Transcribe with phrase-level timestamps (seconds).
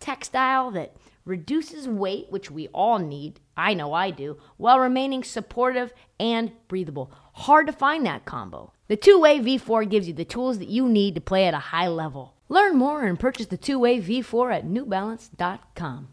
[0.00, 3.40] textile that reduces weight, which we all need.
[3.56, 7.12] I know I do, while remaining supportive and breathable.
[7.34, 8.72] Hard to find that combo.
[8.88, 11.58] The two way V4 gives you the tools that you need to play at a
[11.58, 12.34] high level.
[12.48, 16.08] Learn more and purchase the two way V4 at newbalance.com.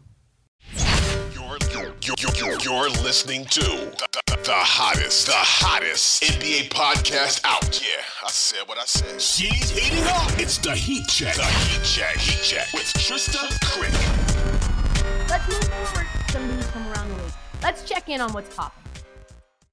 [2.06, 7.82] You're, you're, you're, you're listening to the, the, the hottest, the hottest NBA podcast out.
[7.82, 9.20] Yeah, I said what I said.
[9.20, 10.30] She's heating up.
[10.38, 11.34] It's the Heat Check.
[11.34, 12.16] The Heat Check.
[12.16, 15.28] Heat Check with Trysta Krick.
[15.28, 16.06] Let's move forward.
[16.28, 17.32] Some news from around the league.
[17.64, 18.84] Let's check in on what's popping.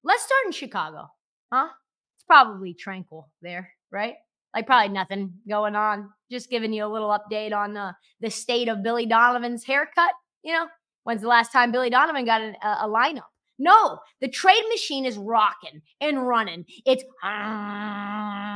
[0.02, 1.10] Let's start in Chicago.
[1.52, 1.68] Huh?
[2.16, 4.14] It's probably tranquil there, right?
[4.52, 6.10] Like probably nothing going on.
[6.32, 10.10] Just giving you a little update on uh, the state of Billy Donovan's haircut.
[10.42, 10.66] You know,
[11.04, 13.22] when's the last time Billy Donovan got an, a, a lineup?
[13.58, 16.64] No, the trade machine is rocking and running.
[16.84, 17.04] It's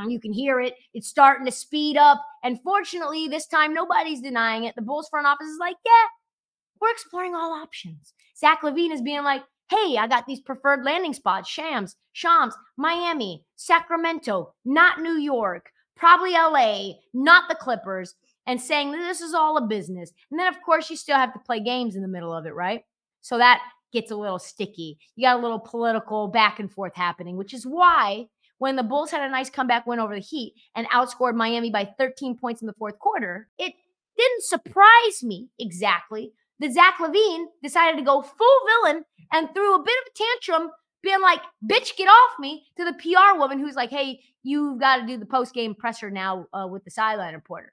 [0.09, 0.75] you can hear it.
[0.93, 2.21] It's starting to speed up.
[2.43, 4.75] And fortunately, this time nobody's denying it.
[4.75, 6.07] The Bulls front office is like, yeah,
[6.81, 8.13] we're exploring all options.
[8.37, 13.45] Zach LaVine is being like, hey, I got these preferred landing spots, Shams, Shams, Miami,
[13.55, 18.15] Sacramento, not New York, probably LA, not the Clippers,
[18.49, 20.11] and saying that this is all a business.
[20.31, 22.55] And then, of course, you still have to play games in the middle of it,
[22.55, 22.81] right?
[23.21, 23.61] So that
[23.93, 24.97] gets a little sticky.
[25.15, 28.25] You got a little political back and forth happening, which is why
[28.57, 31.93] when the Bulls had a nice comeback win over the Heat and outscored Miami by
[31.99, 33.71] 13 points in the fourth quarter, it
[34.17, 39.83] didn't surprise me exactly that Zach LaVine decided to go full villain and threw a
[39.83, 40.71] bit of a tantrum,
[41.03, 44.97] being like, bitch, get off me, to the PR woman who's like, hey, you've got
[44.97, 47.71] to do the post game presser now uh, with the sideline reporter.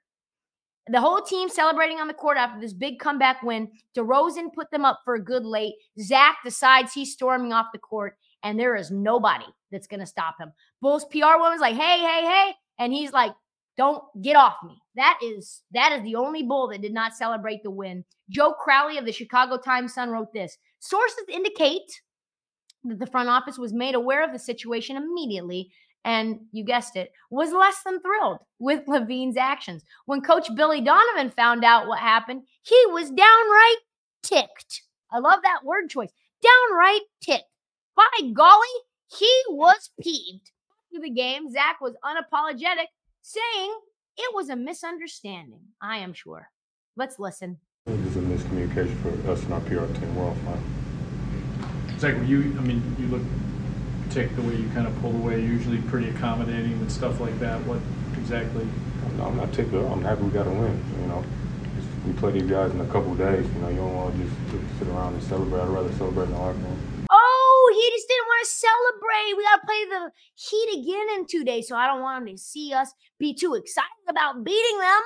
[0.89, 3.69] The whole team celebrating on the court after this big comeback win.
[3.95, 5.75] DeRozan put them up for a good late.
[5.99, 10.35] Zach decides he's storming off the court, and there is nobody that's going to stop
[10.39, 10.51] him.
[10.81, 12.53] Bulls PR woman's like, hey, hey, hey.
[12.79, 13.33] And he's like,
[13.77, 14.75] don't get off me.
[14.95, 18.03] That is that is the only bull that did not celebrate the win.
[18.29, 20.57] Joe Cowley of the Chicago Times Sun wrote this.
[20.79, 22.01] Sources indicate
[22.85, 25.69] that the front office was made aware of the situation immediately
[26.05, 29.83] and you guessed it, was less than thrilled with LaVine's actions.
[30.05, 33.77] When coach Billy Donovan found out what happened, he was downright
[34.23, 34.83] ticked.
[35.11, 36.11] I love that word choice.
[36.41, 37.45] Downright ticked.
[37.95, 38.67] By golly,
[39.07, 40.51] he was peeved.
[40.93, 42.87] After the game, Zach was unapologetic,
[43.21, 43.79] saying
[44.17, 45.61] it was a misunderstanding.
[45.81, 46.49] I am sure.
[46.95, 47.57] Let's listen.
[47.87, 50.15] It was a miscommunication for us and our PR team.
[50.15, 51.99] We're all fine.
[51.99, 53.21] Zach, were you, I mean, you look
[54.09, 57.59] ticked the way you kind of pulled away, usually pretty accommodating and stuff like that.
[57.65, 57.79] What
[58.17, 58.67] exactly?
[59.05, 59.73] I'm, I'm not ticked.
[59.73, 60.83] I'm happy we got a win.
[61.01, 61.23] You know,
[62.05, 63.45] we play these guys in a couple days.
[63.55, 65.61] You know, you don't want to just sit around and celebrate.
[65.61, 67.05] I'd rather celebrate in the locker room.
[67.09, 69.37] Oh, he just didn't want to celebrate.
[69.37, 72.35] We got to play the Heat again in two days, so I don't want him
[72.35, 75.01] to see us be too excited about beating them.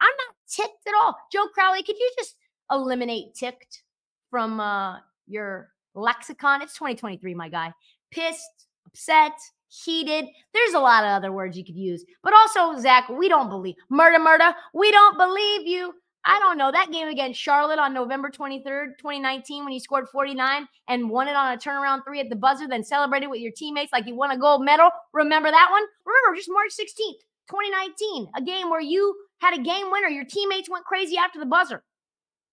[0.00, 1.16] I'm not ticked at all.
[1.32, 2.36] Joe Cowley, could you just
[2.70, 3.82] eliminate ticked
[4.30, 6.62] from uh, your lexicon?
[6.62, 7.72] It's 2023, my guy.
[8.14, 9.32] Pissed, upset,
[9.68, 10.26] heated.
[10.52, 12.04] There's a lot of other words you could use.
[12.22, 14.54] But also, Zach, we don't believe murder, murder.
[14.72, 15.94] We don't believe you.
[16.24, 16.72] I don't know.
[16.72, 21.36] That game against Charlotte on November 23rd, 2019, when you scored 49 and won it
[21.36, 24.30] on a turnaround three at the buzzer, then celebrated with your teammates like you won
[24.30, 24.90] a gold medal.
[25.12, 25.82] Remember that one?
[26.06, 27.20] Remember, just March 16th,
[27.50, 30.08] 2019, a game where you had a game winner.
[30.08, 31.82] Your teammates went crazy after the buzzer.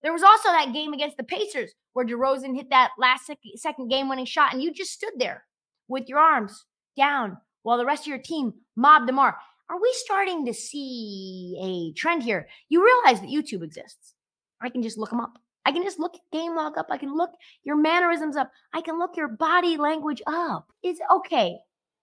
[0.02, 4.08] There was also that game against the Pacers where DeRozan hit that last second game
[4.08, 5.44] winning shot, and you just stood there
[5.88, 6.64] with your arms
[6.96, 9.36] down while the rest of your team mob mobbed DeMar.
[9.70, 12.48] Are we starting to see a trend here?
[12.68, 14.14] You realize that YouTube exists.
[14.60, 15.38] I can just look them up.
[15.64, 16.86] I can just look game log up.
[16.90, 17.30] I can look
[17.62, 18.50] your mannerisms up.
[18.72, 20.68] I can look your body language up.
[20.82, 21.58] It's okay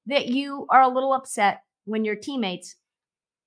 [0.07, 2.75] that you are a little upset when your teammates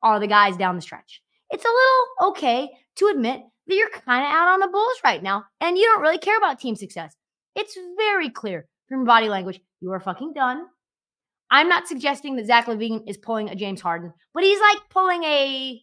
[0.03, 1.23] are the guys down the stretch.
[1.51, 5.23] It's a little okay to admit that you're kind of out on the Bulls right
[5.23, 7.15] now and you don't really care about team success.
[7.55, 9.61] It's very clear from body language.
[9.81, 10.67] You are fucking done.
[11.51, 15.23] I'm not suggesting that Zach LaVine is pulling a James Harden, but he's like pulling
[15.25, 15.83] a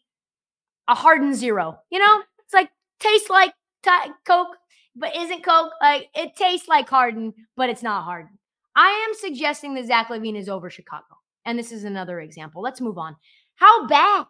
[0.87, 1.77] a Harden zero.
[1.91, 2.69] You know, it's like
[2.99, 3.53] tastes like
[3.83, 4.57] t- Coke,
[4.95, 5.71] but isn't Coke.
[5.81, 8.31] Like it tastes like Harden, but it's not Harden.
[8.75, 12.61] I am suggesting that Zach LaVine is over Chicago, and this is another example.
[12.61, 13.15] Let's move on.
[13.55, 14.25] How bad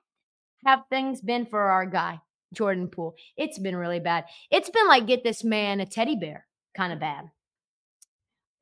[0.66, 2.20] have things been for our guy
[2.54, 3.16] Jordan Poole?
[3.38, 4.26] It's been really bad.
[4.52, 6.46] It's been like get this man a teddy bear
[6.76, 7.30] kind of bad.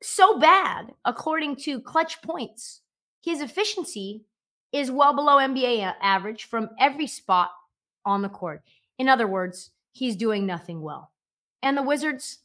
[0.02, 2.80] So bad, according to Clutch Points,
[3.22, 4.22] his efficiency
[4.72, 7.50] is well below NBA uh, average from every spot
[8.04, 8.62] on the court.
[8.98, 11.12] In other words, he's doing nothing well.
[11.62, 12.38] And the Wizards,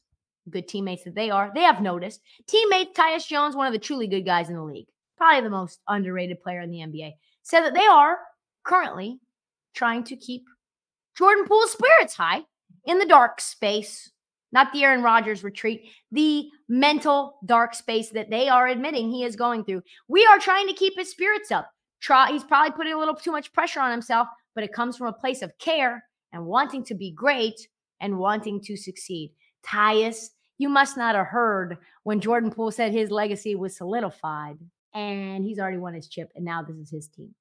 [0.49, 2.21] good teammates that they are, they have noticed.
[2.47, 5.79] Teammate Tyus Jones, one of the truly good guys in the league, probably the most
[5.87, 7.13] underrated player in the NBA,
[7.43, 8.17] said that they are
[8.63, 9.19] currently
[9.73, 10.43] trying to keep
[11.17, 12.41] Jordan Poole's spirits high
[12.85, 14.11] in the dark space,
[14.53, 19.35] not the Aaron Rodgers retreat, the mental dark space that they are admitting he is
[19.35, 19.81] going through.
[20.07, 21.69] We are trying to keep his spirits up.
[21.99, 25.07] Try, he's probably putting a little too much pressure on himself, but it comes from
[25.07, 27.67] a place of care and wanting to be great
[27.99, 29.31] and wanting to succeed.
[29.65, 34.57] Tyus, you must not have heard when Jordan Poole said his legacy was solidified
[34.93, 37.33] and he's already won his chip and now this is his team.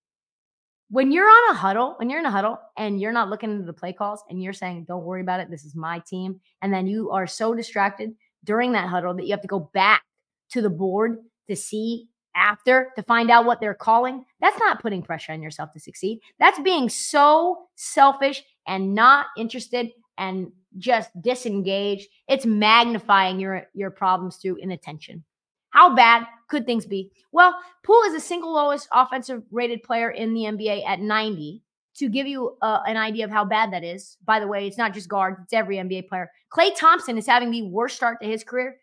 [0.93, 3.65] When you're on a huddle, when you're in a huddle and you're not looking into
[3.65, 6.39] the play calls and you're saying, don't worry about it, this is my team.
[6.61, 8.11] And then you are so distracted
[8.45, 10.03] during that huddle that you have to go back
[10.51, 11.17] to the board
[11.49, 14.27] to see after to find out what they're calling.
[14.43, 16.21] That's not putting pressure on yourself to succeed.
[16.39, 22.07] That's being so selfish and not interested and just disengaged.
[22.29, 25.25] It's magnifying your your problems through inattention.
[25.73, 27.11] How bad could things be?
[27.33, 31.63] Well, Poole is the single lowest offensive rated player in the NBA at 90.
[31.97, 34.79] To give you uh, an idea of how bad that is, by the way, it's
[34.79, 36.31] not just guards, it's every NBA player.
[36.51, 38.79] Klay Thompson is having the worst start to his career,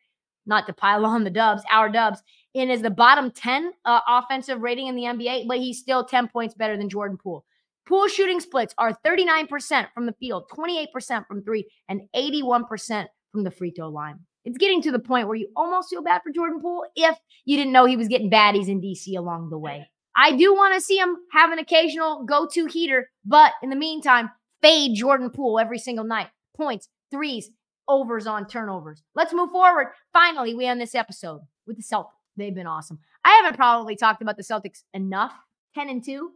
[0.45, 2.21] not to pile on the dubs, our dubs,
[2.53, 6.27] and is the bottom 10 uh, offensive rating in the NBA, but he's still 10
[6.27, 7.45] points better than Jordan Poole.
[7.87, 13.49] Poole shooting splits are 39% from the field, 28% from three, and 81% from the
[13.49, 14.19] free throw line.
[14.45, 17.57] It's getting to the point where you almost feel bad for Jordan Poole if you
[17.57, 19.89] didn't know he was getting baddies in DC along the way.
[20.15, 23.75] I do want to see him have an occasional go to heater, but in the
[23.75, 24.29] meantime,
[24.61, 26.27] fade Jordan Poole every single night.
[26.55, 27.51] Points, threes,
[27.87, 29.01] overs on turnovers.
[29.15, 29.87] Let's move forward.
[30.13, 32.11] Finally, we end this episode with the Celtics.
[32.37, 32.99] They've been awesome.
[33.23, 35.33] I haven't probably talked about the Celtics enough.
[35.75, 36.31] 10 and 2.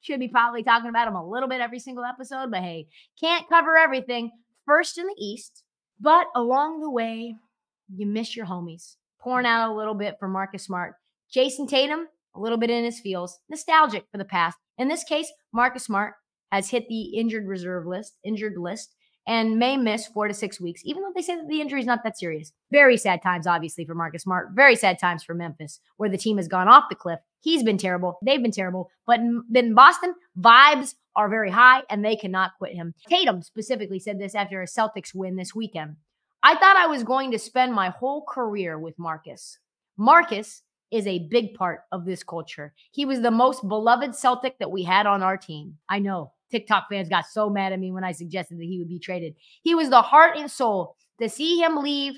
[0.00, 2.88] Should be probably talking about them a little bit every single episode, but hey,
[3.20, 4.32] can't cover everything.
[4.66, 5.62] First in the East,
[6.02, 7.36] but along the way,
[7.94, 8.96] you miss your homies.
[9.20, 9.50] Pouring mm.
[9.50, 10.94] out a little bit for Marcus Smart.
[11.32, 14.58] Jayson Tatum, a little bit in his feels, nostalgic for the past.
[14.78, 16.14] In this case, Marcus Smart
[16.50, 18.94] has hit the injured reserve list, injured list,
[19.26, 21.86] and may miss four to six weeks, even though they say that the injury is
[21.86, 22.52] not that serious.
[22.72, 24.48] Very sad times, obviously, for Marcus Smart.
[24.54, 27.20] Very sad times for Memphis, where the team has gone off the cliff.
[27.42, 28.18] He's been terrible.
[28.24, 28.90] They've been terrible.
[29.06, 32.94] But in Boston, vibes are very high and they cannot quit him.
[33.08, 35.96] Tatum specifically said this after a Celtics win this weekend.
[36.42, 39.58] I thought I was going to spend my whole career with Marcus.
[39.96, 42.74] Marcus is a big part of this culture.
[42.92, 45.78] He was the most beloved Celtic that we had on our team.
[45.88, 48.88] I know TikTok fans got so mad at me when I suggested that he would
[48.88, 49.34] be traded.
[49.62, 50.96] He was the heart and soul.
[51.20, 52.14] To see him leave,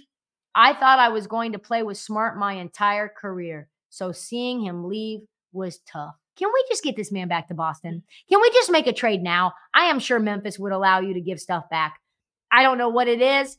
[0.55, 3.69] I thought I was going to play with Smart my entire career.
[3.95, 5.21] So seeing him leave
[5.53, 6.17] was tough.
[6.37, 8.03] Can we just get this man back to Boston?
[8.05, 8.29] Mm.
[8.29, 9.53] Can we just make a trade now?
[9.73, 12.01] I am sure Memphis would allow you to give stuff back.
[12.51, 13.57] I don't know what it is.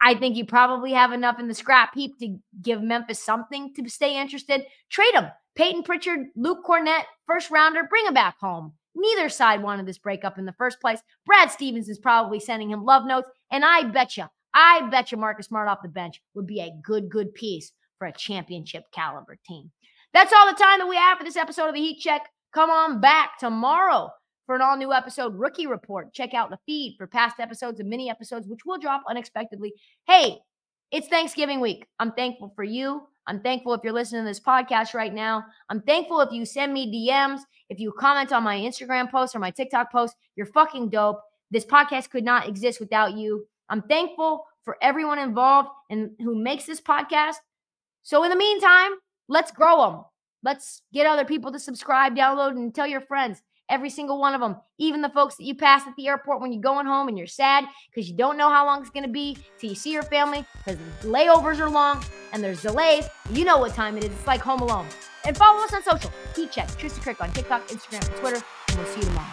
[0.00, 3.90] I think you probably have enough in the scrap heap to give Memphis something to
[3.90, 4.64] stay interested.
[4.88, 5.26] Trade him.
[5.56, 8.72] Payton Pritchard, Luke Kornet, first rounder, bring him back home.
[8.94, 11.00] Neither side wanted this breakup in the first place.
[11.24, 13.30] Brad Stevens is probably sending him love notes.
[13.50, 16.74] And I bet you, I bet you Marcus Smart off the bench would be a
[16.84, 19.70] good, good piece for a championship caliber team.
[20.12, 22.28] That's all the time that we have for this episode of the Heat Check.
[22.52, 24.10] Come on back tomorrow
[24.46, 26.12] for an all new episode, Rookie Report.
[26.14, 29.74] Check out the feed for past episodes and mini episodes, which will drop unexpectedly.
[30.06, 30.38] Hey,
[30.92, 31.86] it's Thanksgiving week.
[31.98, 33.02] I'm thankful for you.
[33.26, 35.44] I'm thankful if you're listening to this podcast right now.
[35.68, 39.40] I'm thankful if you send me DMs, if you comment on my Instagram post or
[39.40, 40.14] my TikTok post.
[40.36, 41.20] You're fucking dope.
[41.50, 43.46] This podcast could not exist without you.
[43.68, 47.36] I'm thankful for everyone involved and who makes this podcast.
[48.06, 48.92] So in the meantime,
[49.28, 50.04] let's grow them.
[50.44, 53.42] Let's get other people to subscribe, download, and tell your friends.
[53.68, 56.52] Every single one of them, even the folks that you pass at the airport when
[56.52, 59.10] you're going home and you're sad because you don't know how long it's going to
[59.10, 62.00] be till you see your family because layovers are long
[62.32, 63.08] and there's delays.
[63.30, 64.12] You know what time it is.
[64.12, 64.86] It's like Home Alone.
[65.24, 66.12] And follow us on social.
[66.36, 66.68] Heat check.
[66.68, 68.40] Trysta Krick on TikTok, Instagram, and Twitter.
[68.68, 69.32] And we'll see you tomorrow.